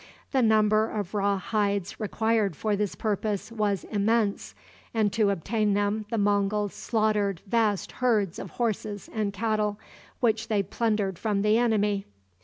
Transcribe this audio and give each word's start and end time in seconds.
The 0.31 0.41
number 0.41 0.89
of 0.89 1.13
raw 1.13 1.37
hides 1.37 1.99
required 1.99 2.55
for 2.55 2.75
this 2.75 2.95
purpose 2.95 3.51
was 3.51 3.83
immense, 3.83 4.55
and 4.95 5.13
to 5.13 5.29
obtain 5.29 5.75
them 5.75 6.07
the 6.09 6.17
Monguls 6.17 6.73
slaughtered 6.73 7.41
vast 7.45 7.91
herds 7.91 8.39
of 8.39 8.49
horses 8.57 9.11
and 9.13 9.31
cattle 9.31 9.77
which 10.19 10.47
they 10.47 10.63
plundered 10.63 11.19
from 11.19 11.43
the 11.43 11.59
enemy. 11.59 12.07